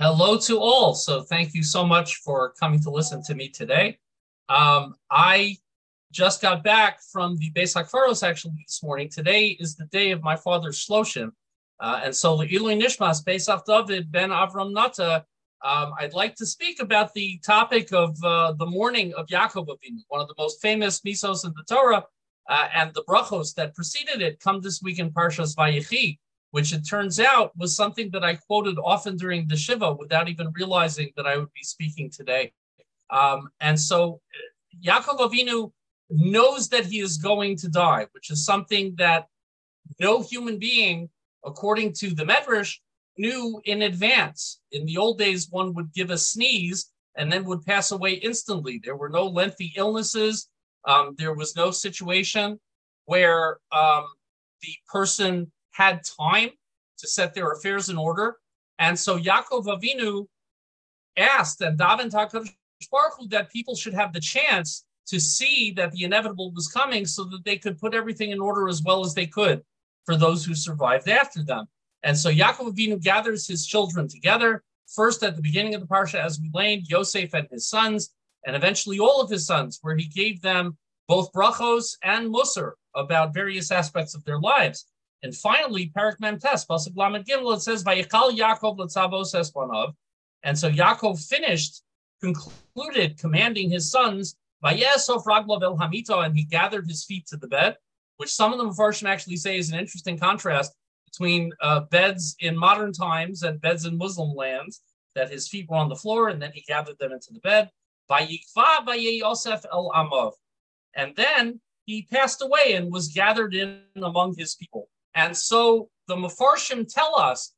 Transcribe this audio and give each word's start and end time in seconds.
Hello 0.00 0.38
to 0.38 0.60
all. 0.60 0.94
So 0.94 1.22
thank 1.22 1.54
you 1.54 1.64
so 1.64 1.84
much 1.84 2.18
for 2.18 2.52
coming 2.60 2.80
to 2.82 2.90
listen 2.90 3.20
to 3.24 3.34
me 3.34 3.48
today. 3.48 3.98
Um, 4.48 4.94
I 5.10 5.56
just 6.12 6.40
got 6.40 6.62
back 6.62 7.00
from 7.02 7.36
the 7.38 7.50
Beis 7.50 7.74
Hakvaros 7.74 8.22
actually 8.22 8.52
this 8.64 8.80
mourning. 8.80 9.08
Today 9.08 9.56
is 9.58 9.74
the 9.74 9.86
day 9.86 10.12
of 10.12 10.22
my 10.22 10.36
father's 10.36 10.78
Shloshim. 10.78 11.32
Uh, 11.80 12.00
and 12.04 12.14
so 12.14 12.38
Ilui 12.38 12.80
Nishmas, 12.80 13.26
Pesach 13.26 13.64
David 13.66 14.12
Ben 14.12 14.30
Avram 14.30 14.72
Nata, 14.72 15.24
um, 15.64 15.92
I'd 15.98 16.14
like 16.14 16.36
to 16.36 16.46
speak 16.46 16.80
about 16.80 17.12
the 17.14 17.40
topic 17.44 17.92
of 17.92 18.16
uh, 18.22 18.52
the 18.52 18.66
morning 18.66 19.12
of 19.14 19.26
Yaakov 19.26 19.66
Avinu, 19.66 20.02
one 20.06 20.20
of 20.20 20.28
the 20.28 20.34
most 20.38 20.62
famous 20.62 21.00
misos 21.00 21.44
in 21.44 21.52
the 21.56 21.64
Torah, 21.68 22.04
uh, 22.48 22.68
and 22.72 22.94
the 22.94 23.02
brachos 23.02 23.52
that 23.56 23.74
preceded 23.74 24.22
it 24.22 24.38
come 24.38 24.60
this 24.60 24.80
week 24.80 25.00
in 25.00 25.10
Parshas 25.10 25.56
Vayechi 25.56 26.18
which 26.50 26.72
it 26.72 26.88
turns 26.88 27.20
out 27.20 27.56
was 27.56 27.76
something 27.76 28.10
that 28.12 28.24
I 28.24 28.36
quoted 28.36 28.76
often 28.82 29.16
during 29.16 29.46
the 29.46 29.56
Shiva 29.56 29.92
without 29.92 30.28
even 30.28 30.52
realizing 30.54 31.10
that 31.16 31.26
I 31.26 31.36
would 31.36 31.52
be 31.52 31.62
speaking 31.62 32.10
today. 32.10 32.52
Um, 33.10 33.48
and 33.60 33.78
so 33.78 34.20
Yaakov 34.84 35.18
Avinu 35.18 35.72
knows 36.10 36.68
that 36.70 36.86
he 36.86 37.00
is 37.00 37.18
going 37.18 37.56
to 37.58 37.68
die, 37.68 38.06
which 38.12 38.30
is 38.30 38.44
something 38.44 38.94
that 38.96 39.26
no 40.00 40.22
human 40.22 40.58
being, 40.58 41.08
according 41.44 41.92
to 41.94 42.14
the 42.14 42.24
Medrash, 42.24 42.78
knew 43.18 43.60
in 43.64 43.82
advance. 43.82 44.60
In 44.72 44.86
the 44.86 44.96
old 44.96 45.18
days, 45.18 45.48
one 45.50 45.74
would 45.74 45.92
give 45.92 46.10
a 46.10 46.18
sneeze 46.18 46.90
and 47.16 47.30
then 47.30 47.44
would 47.44 47.64
pass 47.66 47.90
away 47.90 48.14
instantly. 48.14 48.80
There 48.82 48.96
were 48.96 49.08
no 49.08 49.26
lengthy 49.26 49.72
illnesses. 49.76 50.48
Um, 50.84 51.14
there 51.18 51.34
was 51.34 51.56
no 51.56 51.70
situation 51.70 52.60
where 53.06 53.58
um, 53.72 54.04
the 54.62 54.74
person 54.90 55.50
had 55.78 56.02
time 56.04 56.50
to 56.98 57.06
set 57.06 57.32
their 57.34 57.52
affairs 57.52 57.88
in 57.88 57.96
order. 57.96 58.36
And 58.80 58.98
so 58.98 59.16
Yaakov 59.16 59.66
Avinu 59.66 60.26
asked 61.16 61.60
and 61.60 61.78
Davin 61.78 62.10
Baruch 62.10 63.30
that 63.30 63.52
people 63.52 63.76
should 63.76 63.94
have 63.94 64.12
the 64.12 64.20
chance 64.20 64.84
to 65.06 65.20
see 65.20 65.72
that 65.76 65.92
the 65.92 66.02
inevitable 66.04 66.52
was 66.52 66.68
coming 66.68 67.06
so 67.06 67.24
that 67.24 67.44
they 67.44 67.56
could 67.56 67.78
put 67.78 67.94
everything 67.94 68.30
in 68.32 68.40
order 68.40 68.68
as 68.68 68.82
well 68.82 69.04
as 69.04 69.14
they 69.14 69.26
could 69.26 69.62
for 70.04 70.16
those 70.16 70.44
who 70.44 70.54
survived 70.54 71.08
after 71.08 71.42
them. 71.44 71.66
And 72.02 72.16
so 72.16 72.28
Yaakov 72.30 72.74
Avinu 72.74 73.02
gathers 73.02 73.46
his 73.46 73.66
children 73.66 74.08
together, 74.08 74.64
first 74.86 75.22
at 75.22 75.36
the 75.36 75.42
beginning 75.42 75.74
of 75.74 75.80
the 75.80 75.86
Parsha, 75.86 76.22
as 76.24 76.40
we 76.40 76.50
learned, 76.52 76.88
Yosef 76.88 77.34
and 77.34 77.48
his 77.50 77.68
sons, 77.68 78.10
and 78.46 78.54
eventually 78.54 78.98
all 78.98 79.20
of 79.20 79.30
his 79.30 79.46
sons, 79.46 79.78
where 79.82 79.96
he 79.96 80.08
gave 80.08 80.42
them 80.42 80.76
both 81.06 81.32
brachos 81.32 81.96
and 82.02 82.32
musar 82.32 82.72
about 82.94 83.32
various 83.32 83.70
aspects 83.70 84.14
of 84.14 84.24
their 84.24 84.38
lives. 84.40 84.86
And 85.22 85.34
finally, 85.34 85.90
Perek 85.96 86.20
Mem 86.20 86.38
Tes, 86.38 86.64
Pasuk 86.64 86.96
Lamed 86.96 87.26
Gimel, 87.26 87.56
it 87.56 87.60
says, 87.60 87.82
Vayikal 87.82 88.36
Yaakov 88.36 88.78
Letzavos 88.78 89.34
Espanav. 89.34 89.92
And 90.44 90.56
so 90.56 90.70
Yaakov 90.70 91.26
finished, 91.26 91.82
concluded 92.20 93.18
commanding 93.18 93.70
his 93.70 93.90
sons, 93.90 94.36
Vayesof 94.64 95.24
Raglav 95.24 95.62
El 95.62 95.76
Hamito, 95.76 96.24
and 96.24 96.36
he 96.36 96.44
gathered 96.44 96.86
his 96.86 97.04
feet 97.04 97.26
to 97.28 97.36
the 97.36 97.48
bed, 97.48 97.76
which 98.16 98.30
some 98.30 98.52
of 98.52 98.58
the 98.58 98.64
Mepharshim 98.64 99.08
actually 99.08 99.36
say 99.36 99.58
is 99.58 99.70
an 99.70 99.78
interesting 99.78 100.18
contrast 100.18 100.72
between 101.04 101.52
uh, 101.62 101.80
beds 101.80 102.36
in 102.40 102.56
modern 102.56 102.92
times 102.92 103.42
and 103.42 103.60
beds 103.60 103.86
in 103.86 103.96
Muslim 103.96 104.34
lands, 104.34 104.82
that 105.14 105.30
his 105.30 105.48
feet 105.48 105.68
were 105.68 105.76
on 105.76 105.88
the 105.88 105.96
floor 105.96 106.28
and 106.28 106.40
then 106.40 106.52
he 106.52 106.62
gathered 106.68 106.98
them 106.98 107.12
into 107.12 107.32
the 107.32 107.40
bed. 107.40 107.70
Vayikva 108.10 108.84
Vaye 108.86 109.18
Yosef 109.18 109.64
El 109.72 109.90
Amav. 109.94 110.32
And 110.94 111.14
then 111.16 111.60
he 111.86 112.02
passed 112.02 112.42
away 112.42 112.74
and 112.74 112.92
was 112.92 113.08
gathered 113.08 113.54
in 113.54 113.80
among 113.96 114.34
his 114.36 114.54
people. 114.54 114.88
And 115.18 115.36
so 115.36 115.88
the 116.06 116.14
Mefarshim 116.14 116.86
tell 116.86 117.18
us 117.18 117.52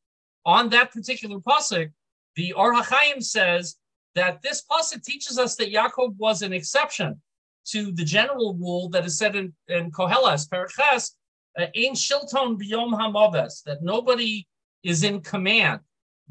on 0.47 0.71
that 0.71 0.93
particular 0.93 1.41
pasuk, 1.41 1.91
the 2.35 2.55
Or 2.55 2.73
HaChaim 2.75 3.23
says 3.23 3.77
that 4.15 4.41
this 4.41 4.65
pasuk 4.65 5.05
teaches 5.05 5.39
us 5.39 5.57
that 5.57 5.71
Yaakov 5.71 6.17
was 6.17 6.41
an 6.41 6.55
exception 6.55 7.21
to 7.67 7.93
the 7.93 8.05
general 8.05 8.55
rule 8.55 8.89
that 8.89 9.05
is 9.05 9.19
said 9.19 9.37
in, 9.37 9.53
in 9.69 9.91
Koheles, 9.91 10.49
Perek 10.49 10.71
Ches, 10.71 11.17
uh, 11.59 11.67
Ein 11.77 11.93
Shilton 11.93 12.59
Biyom 12.59 12.99
Hamaves, 12.99 13.63
that 13.65 13.83
nobody 13.83 14.47
is 14.83 15.05
in 15.05 15.21
command. 15.21 15.81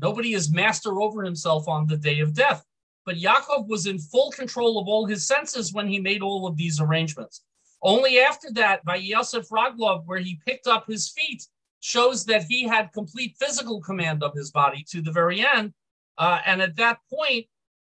Nobody 0.01 0.33
is 0.33 0.51
master 0.51 0.99
over 0.99 1.23
himself 1.23 1.67
on 1.67 1.85
the 1.85 1.97
day 1.97 2.21
of 2.21 2.33
death. 2.33 2.65
But 3.05 3.17
Yaakov 3.17 3.67
was 3.67 3.85
in 3.85 3.99
full 3.99 4.31
control 4.31 4.79
of 4.79 4.87
all 4.87 5.05
his 5.05 5.27
senses 5.27 5.73
when 5.73 5.87
he 5.87 5.99
made 5.99 6.23
all 6.23 6.47
of 6.47 6.57
these 6.57 6.81
arrangements. 6.81 7.43
Only 7.81 8.19
after 8.19 8.51
that, 8.53 8.83
by 8.83 8.97
Yosef 8.97 9.47
Raglov, 9.49 10.05
where 10.05 10.19
he 10.19 10.39
picked 10.45 10.67
up 10.67 10.85
his 10.87 11.09
feet, 11.09 11.45
shows 11.79 12.25
that 12.25 12.43
he 12.43 12.67
had 12.67 12.91
complete 12.91 13.35
physical 13.39 13.81
command 13.81 14.21
of 14.21 14.33
his 14.33 14.51
body 14.51 14.85
to 14.89 15.01
the 15.01 15.11
very 15.11 15.45
end. 15.45 15.73
Uh, 16.17 16.39
and 16.45 16.61
at 16.61 16.75
that 16.75 16.99
point, 17.11 17.45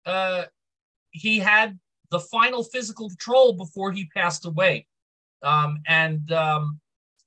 uh, 0.06 0.46
he 1.12 1.38
had 1.38 1.80
the 2.10 2.20
final 2.20 2.64
physical 2.64 3.10
control 3.10 3.54
before 3.54 3.92
he 3.92 4.06
passed 4.06 4.46
away. 4.46 4.88
Um, 5.44 5.80
and 5.88 6.32
um, 6.32 6.80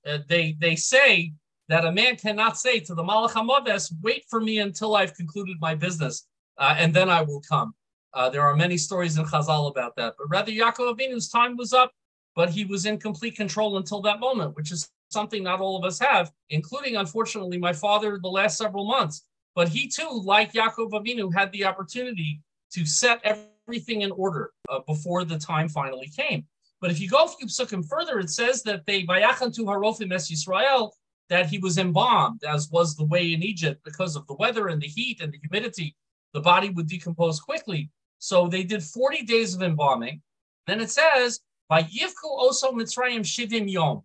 uh, 0.06 0.18
they 0.28 0.56
they 0.58 0.74
say 0.74 1.32
that 1.68 1.84
a 1.84 1.92
man 1.92 2.16
cannot 2.16 2.58
say 2.58 2.80
to 2.80 2.94
the 2.94 3.02
Malach 3.02 3.92
wait 4.02 4.24
for 4.28 4.40
me 4.40 4.58
until 4.58 4.96
I've 4.96 5.14
concluded 5.14 5.56
my 5.60 5.74
business, 5.74 6.26
uh, 6.56 6.74
and 6.76 6.92
then 6.92 7.08
I 7.08 7.22
will 7.22 7.42
come. 7.42 7.74
Uh, 8.14 8.30
there 8.30 8.42
are 8.42 8.56
many 8.56 8.78
stories 8.78 9.18
in 9.18 9.24
Chazal 9.26 9.70
about 9.70 9.94
that. 9.96 10.14
But 10.18 10.28
rather, 10.30 10.50
Yaakov 10.50 10.96
Avinu's 10.96 11.28
time 11.28 11.56
was 11.56 11.72
up 11.72 11.92
but 12.38 12.50
he 12.50 12.64
was 12.64 12.86
in 12.86 12.96
complete 13.00 13.34
control 13.34 13.78
until 13.78 14.00
that 14.00 14.20
moment, 14.20 14.54
which 14.54 14.70
is 14.70 14.88
something 15.10 15.42
not 15.42 15.60
all 15.60 15.76
of 15.76 15.82
us 15.82 15.98
have, 15.98 16.30
including, 16.50 16.94
unfortunately, 16.94 17.58
my 17.58 17.72
father 17.72 18.16
the 18.22 18.28
last 18.28 18.56
several 18.56 18.84
months. 18.86 19.24
But 19.56 19.66
he 19.66 19.88
too, 19.88 20.22
like 20.24 20.52
Yaakov 20.52 20.92
Avinu, 20.92 21.34
had 21.34 21.50
the 21.50 21.64
opportunity 21.64 22.40
to 22.74 22.86
set 22.86 23.20
everything 23.24 24.02
in 24.02 24.12
order 24.12 24.52
uh, 24.68 24.78
before 24.86 25.24
the 25.24 25.36
time 25.36 25.68
finally 25.68 26.12
came. 26.16 26.46
But 26.80 26.92
if 26.92 27.00
you 27.00 27.08
go 27.08 27.24
a 27.24 27.28
few 27.28 27.48
psukim 27.48 27.84
further, 27.84 28.20
it 28.20 28.30
says 28.30 28.62
that 28.62 28.86
they 28.86 29.02
vayachantu 29.02 29.64
harofim 29.64 30.12
es 30.12 30.30
Yisrael, 30.30 30.92
that 31.30 31.46
he 31.46 31.58
was 31.58 31.76
embalmed, 31.76 32.44
as 32.44 32.70
was 32.70 32.94
the 32.94 33.06
way 33.06 33.32
in 33.32 33.42
Egypt, 33.42 33.80
because 33.84 34.14
of 34.14 34.24
the 34.28 34.34
weather 34.34 34.68
and 34.68 34.80
the 34.80 34.86
heat 34.86 35.20
and 35.20 35.32
the 35.32 35.40
humidity. 35.42 35.96
The 36.34 36.40
body 36.40 36.70
would 36.70 36.86
decompose 36.86 37.40
quickly. 37.40 37.90
So 38.20 38.46
they 38.46 38.62
did 38.62 38.84
40 38.84 39.24
days 39.24 39.56
of 39.56 39.62
embalming. 39.62 40.22
Then 40.68 40.80
it 40.80 40.90
says 40.90 41.40
by 41.68 41.82
Yivku 41.82 42.24
also 42.24 42.72
Mitzrayim 42.72 43.20
Shivim 43.20 43.70
Yom, 43.70 44.02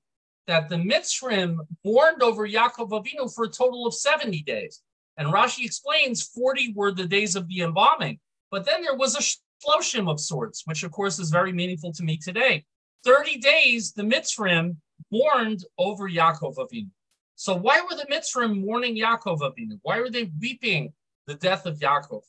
that 0.47 0.69
the 0.69 0.75
Mitzrim 0.75 1.57
mourned 1.85 2.22
over 2.22 2.47
Yaakov 2.47 2.90
Avinu 2.90 3.34
for 3.34 3.46
a 3.46 3.50
total 3.50 3.88
of 3.88 3.94
70 3.94 4.44
days. 4.44 4.81
And 5.18 5.29
Rashi 5.29 5.63
explains 5.63 6.23
40 6.23 6.73
were 6.75 6.91
the 6.91 7.07
days 7.07 7.35
of 7.35 7.47
the 7.47 7.62
embalming. 7.62 8.19
But 8.52 8.66
then 8.66 8.81
there 8.81 8.96
was 8.96 9.16
a 9.16 9.66
shloshim 9.66 10.09
of 10.09 10.19
sorts, 10.19 10.63
which 10.66 10.84
of 10.84 10.91
course 10.91 11.19
is 11.19 11.29
very 11.29 11.53
meaningful 11.53 11.94
to 11.94 12.03
me 12.03 12.18
today. 12.18 12.66
30 13.06 13.38
days 13.38 13.94
the 13.94 14.03
Mitzrim 14.03 14.78
mourned 15.12 15.63
over 15.78 16.09
Yaakov 16.09 16.56
Avinu. 16.57 16.90
So 17.35 17.56
why 17.56 17.81
were 17.81 17.96
the 17.96 18.07
Mitzrim 18.12 18.63
mourning 18.66 18.97
Yaakov 18.97 19.40
Avinu? 19.40 19.79
Why 19.81 20.00
were 20.00 20.09
they 20.09 20.31
weeping 20.40 20.94
the 21.28 21.35
death 21.35 21.66
of 21.66 21.79
Yaakov? 21.79 22.23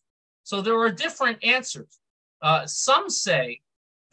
So 0.44 0.61
there 0.61 0.78
are 0.78 0.91
different 0.91 1.43
answers. 1.43 1.99
Uh, 2.43 2.67
some 2.67 3.09
say 3.09 3.61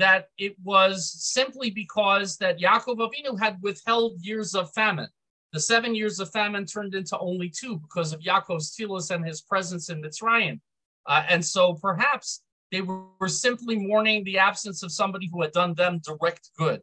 that 0.01 0.29
it 0.39 0.56
was 0.63 1.12
simply 1.19 1.69
because 1.69 2.38
that 2.38 2.59
Yaakov 2.59 2.97
Avinu 2.97 3.39
had 3.39 3.62
withheld 3.62 4.19
years 4.22 4.56
of 4.56 4.73
famine. 4.73 5.09
The 5.53 5.59
seven 5.59 5.94
years 5.94 6.19
of 6.19 6.31
famine 6.31 6.66
turned 6.66 6.95
into 6.95 7.17
only 7.19 7.50
two 7.50 7.78
because 7.78 8.12
of 8.12 8.22
Yaakov's 8.22 8.75
tefillos 8.75 9.12
and 9.12 9.23
his 9.23 9.41
presence 9.41 9.89
in 9.89 10.01
Mitzrayim. 10.01 10.59
Uh, 11.06 11.23
and 11.29 11.45
so 11.45 11.75
perhaps 11.75 12.41
they 12.72 12.81
were, 12.81 13.03
were, 13.19 13.28
simply 13.28 13.78
mourning 13.78 14.23
the 14.23 14.39
absence 14.39 14.81
of 14.81 14.91
somebody 14.91 15.29
who 15.31 15.41
had 15.41 15.51
done 15.51 15.73
them 15.75 16.00
direct 16.03 16.50
good. 16.57 16.81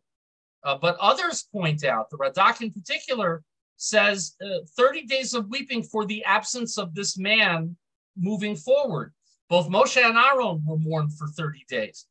Uh, 0.62 0.76
but 0.76 0.96
others 1.00 1.48
point 1.52 1.84
out, 1.84 2.10
the 2.10 2.18
Radak 2.18 2.60
in 2.60 2.70
particular 2.70 3.42
says 3.78 4.36
uh, 4.44 4.66
30 4.76 5.06
days 5.06 5.34
of 5.34 5.48
weeping 5.48 5.82
for 5.82 6.04
the 6.04 6.24
absence 6.24 6.78
of 6.78 6.94
this 6.94 7.16
man 7.18 7.76
moving 8.16 8.54
forward. 8.54 9.12
Both 9.48 9.70
Moshe 9.70 10.02
and 10.02 10.18
Aaron 10.18 10.62
were 10.66 10.78
mourned 10.78 11.16
for 11.16 11.26
30 11.28 11.64
days. 11.68 12.06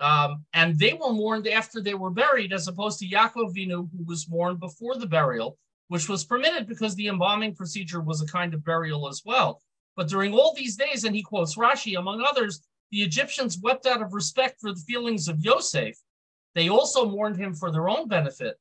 Um, 0.00 0.44
and 0.52 0.78
they 0.78 0.92
were 0.92 1.12
mourned 1.12 1.48
after 1.48 1.80
they 1.80 1.94
were 1.94 2.10
buried, 2.10 2.52
as 2.52 2.68
opposed 2.68 3.00
to 3.00 3.08
Yaakov 3.08 3.54
Vinu, 3.56 3.88
who 3.90 4.04
was 4.04 4.28
mourned 4.28 4.60
before 4.60 4.96
the 4.96 5.06
burial, 5.06 5.58
which 5.88 6.08
was 6.08 6.24
permitted 6.24 6.68
because 6.68 6.94
the 6.94 7.08
embalming 7.08 7.54
procedure 7.54 8.00
was 8.00 8.22
a 8.22 8.26
kind 8.26 8.54
of 8.54 8.64
burial 8.64 9.08
as 9.08 9.22
well. 9.24 9.60
But 9.96 10.08
during 10.08 10.32
all 10.32 10.54
these 10.54 10.76
days, 10.76 11.02
and 11.04 11.16
he 11.16 11.22
quotes 11.22 11.56
Rashi, 11.56 11.98
among 11.98 12.22
others, 12.22 12.60
the 12.92 13.02
Egyptians 13.02 13.58
wept 13.58 13.86
out 13.86 14.00
of 14.00 14.14
respect 14.14 14.60
for 14.60 14.72
the 14.72 14.80
feelings 14.86 15.26
of 15.26 15.44
Yosef. 15.44 15.96
They 16.54 16.68
also 16.68 17.08
mourned 17.08 17.36
him 17.36 17.54
for 17.54 17.72
their 17.72 17.88
own 17.88 18.08
benefit. 18.08 18.56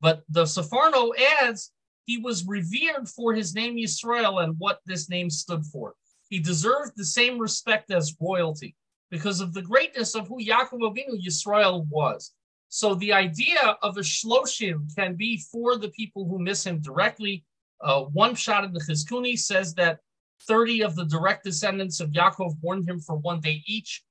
But 0.00 0.22
the 0.28 0.44
Sforno 0.44 1.10
adds 1.42 1.72
he 2.06 2.18
was 2.18 2.46
revered 2.46 3.08
for 3.08 3.34
his 3.34 3.54
name 3.54 3.76
Yisrael 3.76 4.42
and 4.42 4.54
what 4.58 4.80
this 4.86 5.10
name 5.10 5.28
stood 5.28 5.64
for. 5.66 5.94
He 6.30 6.38
deserved 6.38 6.92
the 6.96 7.04
same 7.04 7.38
respect 7.38 7.90
as 7.90 8.16
royalty 8.20 8.76
because 9.10 9.40
of 9.40 9.54
the 9.54 9.62
greatness 9.62 10.14
of 10.14 10.28
who 10.28 10.42
Yaakov 10.42 10.80
Avinu 10.80 11.22
Yisrael 11.24 11.86
was. 11.88 12.32
So 12.68 12.94
the 12.94 13.12
idea 13.12 13.78
of 13.82 13.96
a 13.96 14.00
shloshim 14.00 14.94
can 14.94 15.14
be 15.14 15.42
for 15.50 15.76
the 15.76 15.88
people 15.88 16.28
who 16.28 16.38
miss 16.38 16.66
him 16.66 16.80
directly. 16.80 17.44
Uh, 17.80 18.02
one 18.02 18.34
shot 18.34 18.64
in 18.64 18.72
the 18.72 18.80
Chizkuni 18.80 19.38
says 19.38 19.74
that 19.74 20.00
30 20.46 20.82
of 20.82 20.94
the 20.94 21.06
direct 21.06 21.44
descendants 21.44 22.00
of 22.00 22.10
Yaakov 22.10 22.56
mourned 22.62 22.88
him 22.88 23.00
for 23.00 23.16
one 23.16 23.40
day 23.40 23.62
each, 23.66 24.02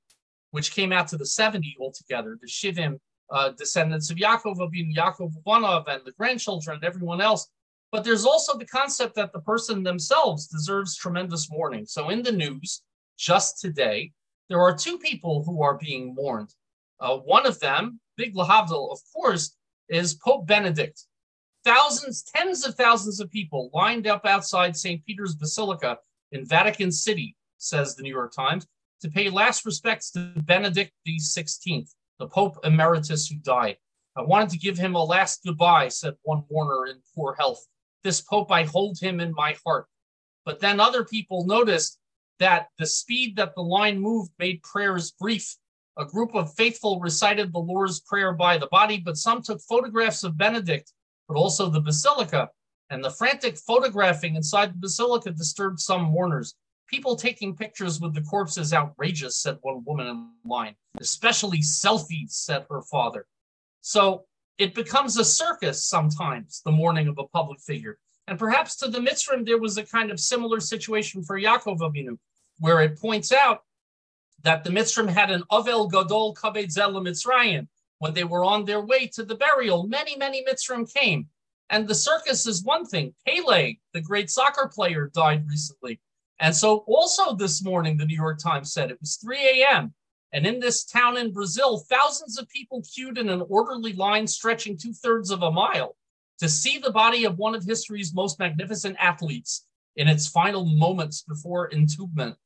which 0.50 0.72
came 0.72 0.92
out 0.92 1.08
to 1.08 1.16
the 1.16 1.26
70 1.26 1.76
altogether. 1.80 2.38
The 2.40 2.48
Shivim 2.48 2.98
uh, 3.30 3.50
descendants 3.50 4.10
of 4.10 4.16
Yaakov, 4.16 4.60
of 4.60 4.72
Yaakov 4.72 5.32
Vanov, 5.46 5.84
and 5.88 6.02
the 6.04 6.12
grandchildren, 6.12 6.76
and 6.76 6.84
everyone 6.84 7.20
else. 7.20 7.48
But 7.92 8.04
there's 8.04 8.26
also 8.26 8.56
the 8.56 8.66
concept 8.66 9.14
that 9.14 9.32
the 9.32 9.40
person 9.40 9.82
themselves 9.82 10.46
deserves 10.46 10.96
tremendous 10.96 11.50
mourning. 11.50 11.86
So 11.86 12.10
in 12.10 12.22
the 12.22 12.32
news, 12.32 12.82
just 13.16 13.60
today, 13.60 14.12
there 14.48 14.60
are 14.60 14.74
two 14.74 14.98
people 14.98 15.44
who 15.44 15.62
are 15.62 15.76
being 15.76 16.14
mourned. 16.14 16.54
Uh, 17.00 17.16
one 17.16 17.46
of 17.46 17.60
them, 17.60 18.00
Big 18.16 18.34
Lahavdil, 18.34 18.90
of 18.90 18.98
course, 19.14 19.56
is 19.88 20.14
Pope 20.14 20.46
Benedict. 20.46 21.04
Thousands, 21.64 22.22
tens 22.22 22.66
of 22.66 22.74
thousands 22.74 23.20
of 23.20 23.30
people 23.30 23.70
lined 23.74 24.06
up 24.06 24.24
outside 24.24 24.76
St. 24.76 25.04
Peter's 25.04 25.34
Basilica 25.34 25.98
in 26.32 26.46
Vatican 26.46 26.90
City, 26.90 27.36
says 27.58 27.94
the 27.94 28.02
New 28.02 28.12
York 28.12 28.32
Times, 28.32 28.66
to 29.00 29.10
pay 29.10 29.30
last 29.30 29.64
respects 29.64 30.10
to 30.12 30.32
Benedict 30.36 30.92
XVI, 31.06 31.88
the 32.18 32.26
Pope 32.26 32.58
Emeritus 32.64 33.28
who 33.28 33.36
died. 33.36 33.76
I 34.16 34.22
wanted 34.22 34.50
to 34.50 34.58
give 34.58 34.76
him 34.76 34.94
a 34.94 35.04
last 35.04 35.42
goodbye, 35.44 35.88
said 35.88 36.14
one 36.22 36.42
mourner 36.50 36.86
in 36.86 37.00
poor 37.14 37.34
health. 37.38 37.64
This 38.02 38.20
Pope, 38.20 38.50
I 38.50 38.64
hold 38.64 38.98
him 38.98 39.20
in 39.20 39.32
my 39.32 39.56
heart. 39.64 39.86
But 40.44 40.60
then 40.60 40.80
other 40.80 41.04
people 41.04 41.46
noticed 41.46 41.98
that 42.38 42.68
the 42.78 42.86
speed 42.86 43.36
that 43.36 43.54
the 43.54 43.62
line 43.62 43.98
moved 43.98 44.32
made 44.38 44.62
prayers 44.62 45.10
brief. 45.12 45.56
A 45.98 46.04
group 46.04 46.34
of 46.34 46.54
faithful 46.54 47.00
recited 47.00 47.52
the 47.52 47.58
Lord's 47.58 48.00
Prayer 48.00 48.32
by 48.32 48.56
the 48.56 48.68
body, 48.68 48.98
but 48.98 49.16
some 49.16 49.42
took 49.42 49.60
photographs 49.60 50.22
of 50.22 50.38
Benedict, 50.38 50.92
but 51.26 51.36
also 51.36 51.68
the 51.68 51.80
basilica. 51.80 52.48
And 52.90 53.04
the 53.04 53.10
frantic 53.10 53.58
photographing 53.58 54.36
inside 54.36 54.72
the 54.72 54.78
basilica 54.78 55.32
disturbed 55.32 55.80
some 55.80 56.02
mourners. 56.04 56.54
People 56.88 57.16
taking 57.16 57.54
pictures 57.54 58.00
with 58.00 58.14
the 58.14 58.22
corpse 58.22 58.56
is 58.56 58.72
outrageous, 58.72 59.36
said 59.36 59.58
one 59.60 59.84
woman 59.84 60.06
in 60.06 60.30
line. 60.44 60.74
Especially 61.00 61.58
selfies, 61.58 62.30
said 62.30 62.64
her 62.70 62.80
father. 62.82 63.26
So 63.82 64.24
it 64.56 64.74
becomes 64.74 65.16
a 65.18 65.24
circus 65.24 65.84
sometimes, 65.84 66.62
the 66.64 66.72
mourning 66.72 67.08
of 67.08 67.18
a 67.18 67.26
public 67.28 67.60
figure. 67.60 67.98
And 68.28 68.38
perhaps 68.38 68.76
to 68.76 68.88
the 68.88 68.98
Mitzrim, 68.98 69.46
there 69.46 69.56
was 69.56 69.78
a 69.78 69.82
kind 69.82 70.10
of 70.10 70.20
similar 70.20 70.60
situation 70.60 71.22
for 71.22 71.40
Yaakov 71.40 71.78
Avinu, 71.78 72.18
where 72.58 72.82
it 72.82 73.00
points 73.00 73.32
out 73.32 73.62
that 74.42 74.64
the 74.64 74.70
Mitzrim 74.70 75.08
had 75.08 75.30
an 75.30 75.44
Avel 75.50 75.90
Gadol 75.90 76.34
Kaved 76.34 76.70
Zel 76.70 76.92
Mitzrayim. 76.92 77.68
When 78.00 78.12
they 78.12 78.24
were 78.24 78.44
on 78.44 78.66
their 78.66 78.82
way 78.82 79.06
to 79.14 79.24
the 79.24 79.34
burial, 79.34 79.88
many, 79.88 80.14
many 80.14 80.44
Mitzrim 80.44 80.92
came. 80.92 81.26
And 81.70 81.88
the 81.88 81.94
circus 81.94 82.46
is 82.46 82.62
one 82.62 82.84
thing. 82.84 83.14
Pele, 83.26 83.78
the 83.94 84.02
great 84.02 84.30
soccer 84.30 84.70
player, 84.72 85.10
died 85.14 85.48
recently. 85.48 85.98
And 86.38 86.54
so, 86.54 86.84
also 86.86 87.34
this 87.34 87.64
morning, 87.64 87.96
the 87.96 88.04
New 88.04 88.14
York 88.14 88.40
Times 88.40 88.74
said 88.74 88.90
it 88.90 89.00
was 89.00 89.16
3 89.16 89.38
a.m. 89.38 89.94
And 90.32 90.46
in 90.46 90.60
this 90.60 90.84
town 90.84 91.16
in 91.16 91.32
Brazil, 91.32 91.78
thousands 91.78 92.38
of 92.38 92.46
people 92.50 92.82
queued 92.82 93.16
in 93.16 93.30
an 93.30 93.42
orderly 93.48 93.94
line 93.94 94.26
stretching 94.26 94.76
two 94.76 94.92
thirds 94.92 95.30
of 95.30 95.42
a 95.42 95.50
mile 95.50 95.96
to 96.38 96.48
see 96.48 96.78
the 96.78 96.92
body 96.92 97.24
of 97.24 97.38
one 97.38 97.54
of 97.54 97.64
history's 97.64 98.14
most 98.14 98.38
magnificent 98.38 98.96
athletes 98.98 99.66
in 99.96 100.08
its 100.08 100.28
final 100.28 100.64
moments 100.64 101.22
before 101.22 101.70
entombment. 101.70 102.36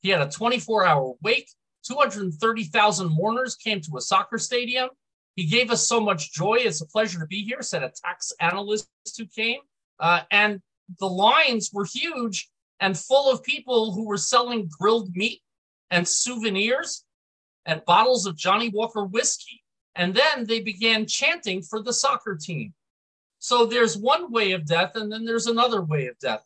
He 0.00 0.08
had 0.08 0.22
a 0.22 0.30
24 0.30 0.86
hour 0.86 1.14
wake. 1.22 1.48
230,000 1.86 3.08
mourners 3.10 3.56
came 3.56 3.80
to 3.80 3.96
a 3.96 4.00
soccer 4.00 4.38
stadium. 4.38 4.88
He 5.36 5.46
gave 5.46 5.70
us 5.70 5.86
so 5.86 6.00
much 6.00 6.32
joy. 6.32 6.58
It's 6.60 6.80
a 6.80 6.86
pleasure 6.86 7.18
to 7.20 7.26
be 7.26 7.42
here, 7.42 7.62
said 7.62 7.82
a 7.82 7.92
tax 8.04 8.32
analyst 8.40 8.88
who 9.16 9.26
came. 9.26 9.60
Uh, 9.98 10.20
and 10.30 10.60
the 10.98 11.08
lines 11.08 11.70
were 11.72 11.84
huge 11.84 12.48
and 12.80 12.98
full 12.98 13.30
of 13.30 13.42
people 13.42 13.92
who 13.92 14.06
were 14.06 14.16
selling 14.16 14.68
grilled 14.78 15.14
meat 15.14 15.40
and 15.90 16.06
souvenirs 16.06 17.04
and 17.64 17.84
bottles 17.84 18.26
of 18.26 18.36
Johnnie 18.36 18.70
Walker 18.70 19.04
whiskey. 19.04 19.62
And 19.94 20.14
then 20.14 20.46
they 20.46 20.60
began 20.60 21.06
chanting 21.06 21.62
for 21.62 21.82
the 21.82 21.92
soccer 21.92 22.36
team. 22.40 22.74
So 23.42 23.66
there's 23.66 23.96
one 23.96 24.30
way 24.30 24.52
of 24.52 24.66
death, 24.66 24.94
and 24.94 25.10
then 25.10 25.24
there's 25.24 25.48
another 25.48 25.82
way 25.82 26.06
of 26.06 26.18
death. 26.18 26.44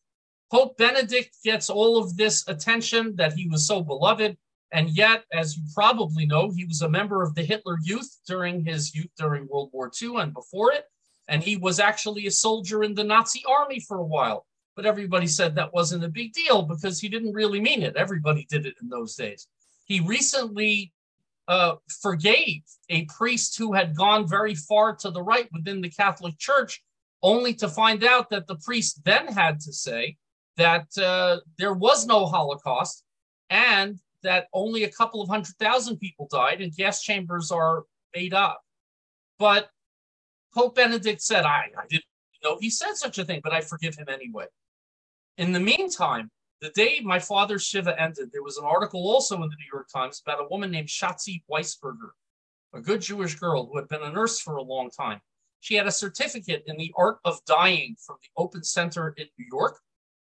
Pope 0.50 0.76
Benedict 0.78 1.37
gets 1.44 1.69
all 1.69 1.98
of 1.98 2.16
this 2.16 2.46
attention 2.48 3.16
that 3.16 3.34
he 3.34 3.48
was 3.48 3.66
so 3.66 3.82
beloved. 3.82 4.37
And 4.72 4.90
yet, 4.90 5.25
as 5.32 5.56
you 5.56 5.62
probably 5.75 6.26
know, 6.26 6.50
he 6.50 6.64
was 6.64 6.82
a 6.82 6.88
member 6.88 7.22
of 7.22 7.34
the 7.34 7.43
Hitler 7.43 7.78
Youth 7.82 8.19
during 8.26 8.64
his 8.64 8.94
youth 8.94 9.10
during 9.19 9.46
World 9.48 9.70
War 9.72 9.90
II 10.00 10.16
and 10.16 10.32
before 10.32 10.72
it. 10.72 10.87
And 11.28 11.43
he 11.43 11.56
was 11.56 11.78
actually 11.78 12.26
a 12.26 12.31
soldier 12.31 12.82
in 12.82 12.94
the 12.94 13.04
Nazi 13.04 13.42
army 13.46 13.81
for 13.81 13.99
a 13.99 14.04
while 14.04 14.46
but 14.76 14.87
everybody 14.87 15.26
said 15.26 15.54
that 15.54 15.72
wasn't 15.72 16.04
a 16.04 16.08
big 16.08 16.34
deal 16.34 16.62
because 16.62 17.00
he 17.00 17.08
didn't 17.08 17.32
really 17.32 17.60
mean 17.60 17.82
it. 17.82 17.96
Everybody 17.96 18.46
did 18.49 18.66
it 18.66 18.75
in 18.81 18.88
those 18.88 19.16
days. 19.16 19.49
He 19.87 20.00
recently 20.00 20.92
uh, 21.49 21.76
forgave 22.02 22.62
a 22.90 23.06
priest 23.06 23.56
who 23.56 23.72
had 23.72 23.96
gone 23.96 24.28
very 24.28 24.54
far 24.54 24.94
to 24.96 25.10
the 25.10 25.22
right 25.22 25.49
within 25.52 25.81
the 25.81 25.88
Catholic 25.88 26.38
Church, 26.38 26.82
only 27.22 27.54
to 27.54 27.68
find 27.68 28.04
out 28.04 28.30
that 28.30 28.46
the 28.46 28.56
priest 28.56 29.02
then 29.04 29.26
had 29.26 29.60
to 29.60 29.72
say 29.72 30.16
that 30.56 30.86
uh, 30.98 31.38
there 31.58 31.74
was 31.74 32.06
no 32.06 32.26
Holocaust 32.26 33.04
and 33.50 33.98
that 34.22 34.48
only 34.52 34.84
a 34.84 34.90
couple 34.90 35.22
of 35.22 35.28
hundred 35.28 35.54
thousand 35.58 35.98
people 35.98 36.28
died 36.30 36.60
and 36.60 36.74
gas 36.74 37.02
chambers 37.02 37.50
are 37.50 37.84
made 38.14 38.34
up. 38.34 38.60
But 39.38 39.68
Pope 40.54 40.74
Benedict 40.74 41.20
said, 41.20 41.44
I, 41.44 41.70
I 41.78 41.86
didn't 41.88 42.04
know 42.42 42.58
he 42.60 42.70
said 42.70 42.94
such 42.94 43.18
a 43.18 43.24
thing, 43.24 43.40
but 43.42 43.52
I 43.52 43.60
forgive 43.60 43.94
him 43.94 44.06
anyway. 44.08 44.46
In 45.38 45.52
the 45.52 45.60
meantime, 45.60 46.30
the 46.60 46.70
day 46.70 47.00
my 47.02 47.18
father's 47.18 47.64
Shiva 47.64 48.00
ended, 48.00 48.30
there 48.32 48.42
was 48.42 48.56
an 48.56 48.64
article 48.64 49.06
also 49.06 49.34
in 49.36 49.42
the 49.42 49.56
New 49.56 49.70
York 49.70 49.88
Times 49.94 50.22
about 50.24 50.42
a 50.42 50.48
woman 50.48 50.70
named 50.70 50.88
Shatzi 50.88 51.42
Weisberger, 51.50 52.12
a 52.74 52.80
good 52.80 53.02
Jewish 53.02 53.34
girl 53.34 53.66
who 53.66 53.76
had 53.76 53.88
been 53.88 54.02
a 54.02 54.10
nurse 54.10 54.40
for 54.40 54.56
a 54.56 54.62
long 54.62 54.90
time. 54.90 55.20
She 55.66 55.74
had 55.74 55.88
a 55.88 55.90
certificate 55.90 56.62
in 56.68 56.76
the 56.76 56.92
art 56.96 57.18
of 57.24 57.44
dying 57.44 57.96
from 58.06 58.18
the 58.22 58.40
Open 58.40 58.62
Center 58.62 59.12
in 59.16 59.26
New 59.36 59.46
York, 59.50 59.80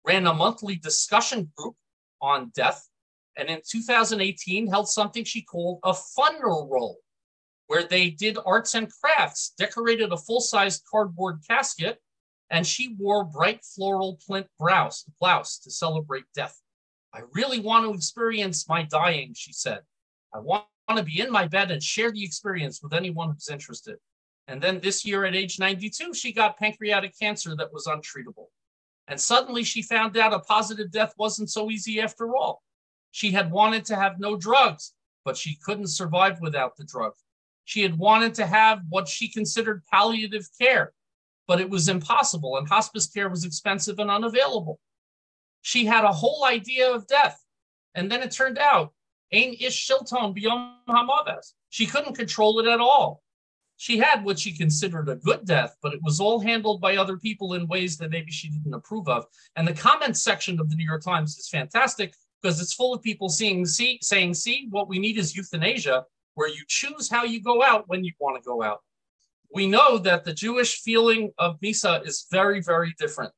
ran 0.03 0.25
a 0.25 0.33
monthly 0.33 0.77
discussion 0.77 1.51
group 1.55 1.75
on 2.19 2.51
death, 2.55 2.89
and 3.37 3.47
in 3.47 3.61
2018 3.69 4.65
held 4.65 4.89
something 4.89 5.23
she 5.23 5.43
called 5.43 5.77
a 5.83 5.93
funeral, 5.93 6.97
where 7.67 7.83
they 7.83 8.09
did 8.09 8.39
arts 8.47 8.73
and 8.73 8.91
crafts, 8.91 9.53
decorated 9.59 10.11
a 10.11 10.17
full-sized 10.17 10.83
cardboard 10.89 11.41
casket, 11.47 12.01
and 12.49 12.65
she 12.65 12.95
wore 12.97 13.23
bright 13.23 13.63
floral 13.63 14.19
print 14.27 14.47
blouse, 14.57 15.05
blouse 15.19 15.59
to 15.59 15.69
celebrate 15.69 16.25
death. 16.33 16.59
I 17.13 17.21
really 17.33 17.59
want 17.59 17.85
to 17.85 17.94
experience 17.94 18.67
my 18.67 18.81
dying, 18.81 19.35
she 19.35 19.53
said. 19.53 19.81
I 20.33 20.39
want 20.39 20.65
to 20.95 21.03
be 21.03 21.21
in 21.21 21.31
my 21.31 21.47
bed 21.47 21.69
and 21.69 21.83
share 21.83 22.11
the 22.11 22.23
experience 22.23 22.81
with 22.81 22.91
anyone 22.91 23.29
who's 23.29 23.49
interested. 23.49 23.97
And 24.47 24.61
then 24.61 24.80
this 24.80 25.06
year 25.06 25.25
at 25.25 25.35
age 25.35 25.59
92, 25.59 26.13
she 26.13 26.31
got 26.31 26.57
pancreatic 26.57 27.18
cancer 27.19 27.56
that 27.56 27.73
was 27.73 27.85
untreatable. 27.85 28.47
And 29.07 29.19
suddenly 29.19 29.63
she 29.63 29.81
found 29.81 30.18
out 30.18 30.33
a 30.33 30.39
positive 30.39 30.92
death 30.92 31.13
wasn't 31.18 31.49
so 31.49 31.69
easy 31.69 32.01
after 32.01 32.35
all. 32.35 32.63
She 33.11 33.31
had 33.31 33.51
wanted 33.51 33.85
to 33.85 33.95
have 33.95 34.19
no 34.19 34.37
drugs, 34.37 34.94
but 35.25 35.37
she 35.37 35.57
couldn't 35.63 35.87
survive 35.87 36.39
without 36.42 36.77
the 36.77 36.85
drug. 36.85 37.13
She 37.66 37.81
had 37.81 37.97
wanted 37.97 38.33
to 38.35 38.45
have 38.45 38.81
what 38.89 39.07
she 39.07 39.27
considered 39.27 39.83
palliative 39.92 40.47
care, 40.59 40.94
but 41.47 41.59
it 41.59 41.69
was 41.69 41.89
impossible, 41.89 42.57
and 42.57 42.68
hospice 42.68 43.07
care 43.07 43.30
was 43.30 43.44
expensive 43.44 43.99
and 43.99 44.09
unavailable. 44.09 44.80
She 45.61 45.85
had 45.85 46.06
a 46.06 46.13
whole 46.13 46.45
idea 46.45 46.89
of 46.89 47.07
death, 47.07 47.44
and 47.94 48.09
then 48.09 48.21
it 48.21 48.31
turned 48.31 48.57
out, 48.57 48.94
Ain 49.33 49.57
ish 49.59 49.89
shilton 49.89 50.33
beyom 50.33 50.75
hamaves. 50.87 51.54
She 51.69 51.85
couldn't 51.85 52.16
control 52.16 52.59
it 52.59 52.68
at 52.68 52.80
all. 52.80 53.21
She 53.77 53.97
had 53.97 54.25
what 54.25 54.39
she 54.39 54.57
considered 54.57 55.07
a 55.07 55.15
good 55.15 55.45
death, 55.45 55.75
but 55.81 55.93
it 55.93 55.99
was 56.03 56.19
all 56.19 56.39
handled 56.39 56.81
by 56.81 56.97
other 56.97 57.17
people 57.17 57.53
in 57.53 57.67
ways 57.67 57.97
that 57.97 58.09
maybe 58.09 58.31
she 58.31 58.49
didn't 58.49 58.73
approve 58.73 59.07
of. 59.07 59.25
And 59.55 59.67
the 59.67 59.73
comments 59.73 60.21
section 60.21 60.59
of 60.59 60.69
the 60.69 60.75
New 60.75 60.85
York 60.85 61.03
Times 61.03 61.37
is 61.37 61.47
fantastic 61.47 62.13
because 62.41 62.59
it's 62.59 62.73
full 62.73 62.93
of 62.93 63.01
people 63.01 63.29
seeing, 63.29 63.65
see, 63.65 63.99
saying, 64.01 64.33
see, 64.33 64.67
what 64.71 64.89
we 64.89 64.99
need 64.99 65.17
is 65.17 65.35
euthanasia, 65.35 66.05
where 66.33 66.49
you 66.49 66.63
choose 66.67 67.09
how 67.09 67.23
you 67.23 67.41
go 67.41 67.63
out 67.63 67.87
when 67.87 68.03
you 68.03 68.11
want 68.19 68.41
to 68.41 68.47
go 68.47 68.61
out 68.63 68.81
we 69.53 69.67
know 69.67 69.97
that 69.97 70.23
the 70.23 70.33
Jewish 70.33 70.81
feeling 70.81 71.31
of 71.37 71.59
Misa 71.61 72.05
is 72.05 72.27
very, 72.31 72.61
very 72.61 72.93
different. 72.99 73.31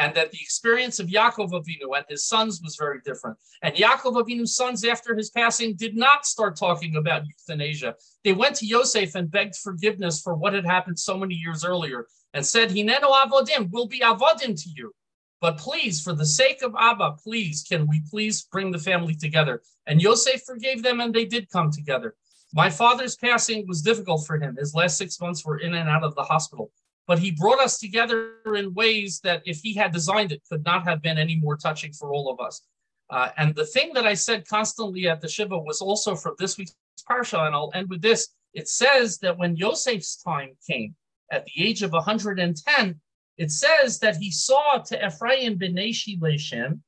And 0.00 0.14
that 0.14 0.30
the 0.30 0.38
experience 0.40 0.98
of 0.98 1.08
Yaakov 1.08 1.50
Avinu 1.50 1.94
and 1.94 2.06
his 2.08 2.24
sons 2.24 2.62
was 2.64 2.74
very 2.76 3.00
different. 3.04 3.36
And 3.60 3.74
Yaakov 3.74 4.14
Avinu's 4.14 4.56
sons, 4.56 4.82
after 4.82 5.14
his 5.14 5.28
passing, 5.28 5.76
did 5.76 5.94
not 5.94 6.24
start 6.24 6.56
talking 6.56 6.96
about 6.96 7.26
euthanasia. 7.26 7.96
They 8.24 8.32
went 8.32 8.56
to 8.56 8.66
Yosef 8.66 9.14
and 9.14 9.30
begged 9.30 9.56
forgiveness 9.56 10.22
for 10.22 10.34
what 10.34 10.54
had 10.54 10.64
happened 10.64 10.98
so 10.98 11.18
many 11.18 11.34
years 11.34 11.66
earlier 11.66 12.06
and 12.32 12.44
said, 12.46 12.70
Hineno 12.70 13.12
avodim, 13.12 13.70
we'll 13.70 13.88
be 13.88 14.00
avodim 14.00 14.58
to 14.62 14.70
you. 14.74 14.94
But 15.42 15.58
please, 15.58 16.00
for 16.00 16.14
the 16.14 16.24
sake 16.24 16.62
of 16.62 16.74
Abba, 16.78 17.16
please, 17.22 17.62
can 17.68 17.86
we 17.86 18.02
please 18.10 18.46
bring 18.50 18.70
the 18.70 18.78
family 18.78 19.14
together? 19.14 19.60
And 19.86 20.00
Yosef 20.00 20.42
forgave 20.46 20.82
them 20.82 21.00
and 21.00 21.12
they 21.12 21.26
did 21.26 21.50
come 21.50 21.70
together. 21.70 22.14
My 22.54 22.70
father's 22.70 23.16
passing 23.16 23.66
was 23.68 23.82
difficult 23.82 24.26
for 24.26 24.38
him. 24.38 24.56
His 24.56 24.74
last 24.74 24.96
six 24.96 25.20
months 25.20 25.44
were 25.44 25.58
in 25.58 25.74
and 25.74 25.90
out 25.90 26.04
of 26.04 26.14
the 26.14 26.24
hospital. 26.24 26.72
But 27.10 27.18
he 27.18 27.32
brought 27.32 27.58
us 27.58 27.80
together 27.80 28.36
in 28.54 28.72
ways 28.72 29.18
that, 29.24 29.42
if 29.44 29.62
he 29.62 29.74
had 29.74 29.90
designed 29.90 30.30
it, 30.30 30.44
could 30.48 30.64
not 30.64 30.84
have 30.84 31.02
been 31.02 31.18
any 31.18 31.34
more 31.34 31.56
touching 31.56 31.92
for 31.92 32.12
all 32.12 32.30
of 32.30 32.38
us. 32.38 32.62
Uh, 33.10 33.30
and 33.36 33.52
the 33.52 33.66
thing 33.66 33.92
that 33.94 34.06
I 34.06 34.14
said 34.14 34.46
constantly 34.46 35.08
at 35.08 35.20
the 35.20 35.26
Shiva 35.26 35.58
was 35.58 35.80
also 35.80 36.14
from 36.14 36.36
this 36.38 36.56
week's 36.56 36.76
Parsha, 37.10 37.44
and 37.44 37.52
I'll 37.52 37.72
end 37.74 37.90
with 37.90 38.00
this. 38.00 38.28
It 38.54 38.68
says 38.68 39.18
that 39.22 39.36
when 39.36 39.56
Yosef's 39.56 40.22
time 40.22 40.50
came, 40.64 40.94
at 41.32 41.46
the 41.46 41.66
age 41.66 41.82
of 41.82 41.90
110, 41.90 43.00
it 43.38 43.50
says 43.50 43.98
that 43.98 44.14
he 44.18 44.30
saw 44.30 44.78
to 44.78 45.04
Ephraim 45.04 45.58
b'nei 45.58 45.90
Shileshem, 45.90 46.78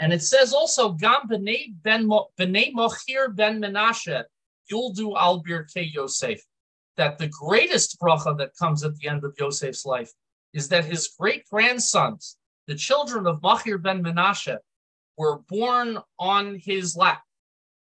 and 0.00 0.10
it 0.10 0.22
says 0.22 0.54
also 0.54 0.92
Gam 0.92 1.28
b'nei 1.28 1.74
ben 1.82 2.08
b'nei 2.08 2.72
Machir 2.72 3.28
ben 3.28 3.60
Menashe 3.60 4.24
Yuldu 4.72 5.14
al 5.18 5.44
Birkei 5.44 5.92
Yosef. 5.92 6.40
That 6.96 7.18
the 7.18 7.28
greatest 7.28 7.98
bracha 8.00 8.36
that 8.38 8.56
comes 8.56 8.82
at 8.82 8.96
the 8.96 9.08
end 9.08 9.24
of 9.24 9.34
Yosef's 9.38 9.84
life 9.84 10.10
is 10.54 10.68
that 10.68 10.84
his 10.84 11.08
great 11.18 11.44
grandsons, 11.50 12.36
the 12.66 12.74
children 12.74 13.26
of 13.26 13.42
Machir 13.42 13.78
ben 13.78 14.02
Menashe, 14.02 14.56
were 15.18 15.38
born 15.48 15.98
on 16.18 16.58
his 16.58 16.96
lap. 16.96 17.22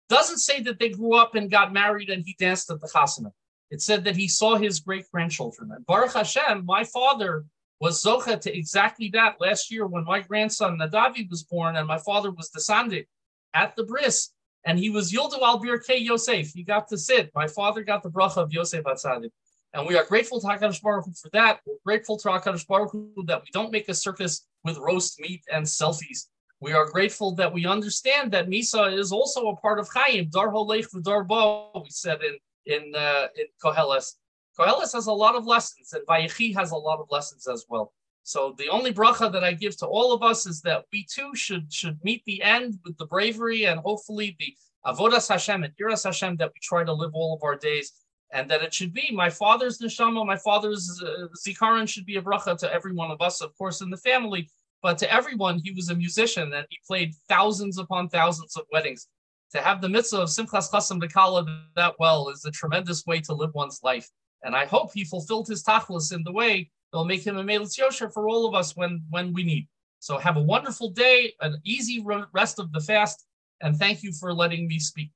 Doesn't 0.10 0.40
say 0.40 0.62
that 0.62 0.80
they 0.80 0.90
grew 0.90 1.16
up 1.16 1.36
and 1.36 1.52
got 1.52 1.74
married 1.74 2.10
and 2.10 2.24
he 2.26 2.36
danced 2.40 2.70
at 2.72 2.80
the 2.80 2.88
chasana. 2.88 3.32
It 3.70 3.82
said 3.82 4.06
that 4.06 4.16
he 4.16 4.28
saw 4.28 4.56
his 4.56 4.80
great 4.80 5.06
grandchildren. 5.12 5.72
And 5.74 5.86
Baruch 5.86 6.14
Hashem, 6.14 6.66
my 6.66 6.84
father 6.86 7.46
was 7.80 8.04
Zocha 8.04 8.40
to 8.42 8.58
exactly 8.58 9.10
that 9.10 9.36
last 9.40 9.72
year 9.72 9.86
when 9.86 10.06
my 10.06 10.22
grandson 10.22 10.78
Nadavi 10.78 11.30
was 11.30 11.44
born 11.44 11.76
and 11.76 11.88
my 11.88 11.98
father 11.98 12.32
was 12.32 12.50
the 12.50 12.60
Sandik 12.60 13.08
at 13.54 13.76
the 13.76 13.84
bris. 13.84 14.30
And 14.66 14.78
he 14.78 14.90
was 14.90 15.12
Yildu 15.12 15.42
al 15.42 15.62
Birkei 15.62 16.04
Yosef. 16.04 16.52
He 16.54 16.64
got 16.64 16.88
to 16.90 16.98
sit. 16.98 17.32
My 17.34 17.48
father 17.48 17.84
got 17.84 18.04
the 18.04 18.10
bracha 18.10 18.38
of 18.38 18.52
Yosef 18.52 18.84
HaTzadik. 18.84 19.32
And 19.74 19.86
we 19.86 19.96
are 19.96 20.06
grateful 20.06 20.40
to 20.42 20.48
HaKadosh 20.48 20.82
Baruch 20.82 21.06
Hu 21.06 21.14
for 21.14 21.30
that. 21.34 21.60
We're 21.66 21.76
grateful 21.86 22.18
to 22.18 22.30
HaKadosh 22.30 22.68
Baruch 22.68 22.92
Hu 22.92 23.24
that 23.26 23.42
we 23.42 23.48
don't 23.52 23.72
make 23.72 23.90
a 23.90 23.94
circus 23.94 24.46
with 24.64 24.78
roast 24.78 25.20
meat 25.20 25.44
and 25.52 25.66
selfies. 25.66 26.28
We 26.60 26.74
are 26.74 26.86
grateful 26.86 27.36
that 27.36 27.54
we 27.54 27.66
understand 27.66 28.32
that 28.32 28.48
Misa 28.48 28.98
is 28.98 29.12
also 29.12 29.50
a 29.50 29.56
part 29.58 29.80
of 29.80 29.88
Chaim, 29.94 30.30
Dar 30.30 30.50
Holech 30.50 30.88
Dar 31.04 31.24
Bo, 31.24 31.70
we 31.76 31.90
said 31.90 32.20
in 32.24 32.38
in 32.66 32.96
uh, 32.96 33.28
in 33.38 33.46
Koheles. 33.64 34.16
Koheles 34.58 34.94
has 34.94 35.06
a 35.06 35.14
lot 35.14 35.36
of 35.36 35.46
lessons, 35.46 35.94
and 35.94 36.06
Vayechi 36.08 36.56
has 36.56 36.72
a 36.72 36.76
lot 36.76 37.00
of 37.00 37.08
lessons 37.12 37.48
as 37.48 37.66
well. 37.70 37.94
So 38.28 38.54
the 38.58 38.68
only 38.68 38.94
bracha 38.94 39.32
that 39.32 39.46
I 39.46 39.54
give 39.54 39.78
to 39.78 39.88
all 39.88 40.12
of 40.12 40.22
us 40.22 40.46
is 40.46 40.60
that 40.64 40.84
we 40.92 41.06
too 41.10 41.34
should 41.34 41.72
should 41.72 41.98
meet 42.04 42.26
the 42.26 42.44
end 42.44 42.78
with 42.84 42.98
the 42.98 43.06
bravery 43.06 43.68
and 43.68 43.80
hopefully 43.80 44.36
the 44.38 44.54
avodas 44.86 45.30
Hashem 45.30 45.64
and 45.64 45.74
iras 45.80 46.04
Hashem 46.04 46.36
that 46.36 46.52
we 46.54 46.60
try 46.62 46.84
to 46.84 46.92
live 46.92 47.12
all 47.14 47.34
of 47.34 47.42
our 47.42 47.56
days, 47.56 47.94
and 48.34 48.52
that 48.52 48.64
it 48.64 48.74
should 48.74 48.94
be 48.94 49.12
my 49.14 49.30
father's 49.30 49.80
neshama, 49.80 50.26
my 50.26 50.36
father's 50.36 51.02
uh, 51.02 51.28
zikaron 51.42 51.88
should 51.88 52.06
be 52.06 52.18
a 52.18 52.22
bracha 52.22 52.58
to 52.58 52.74
every 52.74 52.92
one 52.92 53.12
of 53.12 53.22
us, 53.22 53.40
of 53.40 53.58
course, 53.58 53.80
in 53.80 53.90
the 53.90 54.04
family, 54.10 54.50
but 54.84 54.98
to 54.98 55.10
everyone, 55.10 55.62
he 55.64 55.72
was 55.72 55.88
a 55.90 55.96
musician 55.96 56.52
and 56.52 56.68
he 56.70 56.78
played 56.86 57.14
thousands 57.30 57.78
upon 57.78 58.10
thousands 58.10 58.58
of 58.58 58.66
weddings. 58.74 59.08
To 59.54 59.62
have 59.62 59.80
the 59.80 59.88
mitzvah 59.88 60.24
of 60.24 60.28
Simchas 60.28 60.70
Chasam 60.70 61.02
Dekala 61.02 61.48
that 61.78 61.96
well 61.98 62.28
is 62.28 62.44
a 62.44 62.52
tremendous 62.52 63.06
way 63.06 63.22
to 63.22 63.34
live 63.34 63.54
one's 63.54 63.80
life. 63.84 64.10
And 64.44 64.54
I 64.54 64.66
hope 64.66 64.92
he 64.94 65.06
fulfilled 65.06 65.48
his 65.48 65.64
tachlis 65.64 66.14
in 66.14 66.24
the 66.26 66.34
way 66.34 66.70
that'll 66.92 67.06
make 67.06 67.26
him 67.26 67.38
a 67.38 67.44
Melitz 67.44 67.78
Yosher 67.78 68.12
for 68.12 68.28
all 68.28 68.48
of 68.48 68.56
us 68.56 68.76
when, 68.76 69.04
when 69.10 69.34
we 69.34 69.44
need. 69.44 69.68
So 70.00 70.18
have 70.18 70.38
a 70.38 70.42
wonderful 70.42 70.92
day, 70.92 71.34
an 71.42 71.58
easy 71.66 72.06
rest 72.34 72.60
of 72.60 72.72
the 72.72 72.80
fast, 72.80 73.26
and 73.62 73.78
thank 73.78 74.04
you 74.04 74.12
for 74.14 74.34
letting 74.34 74.68
me 74.68 74.80
speak. 74.80 75.12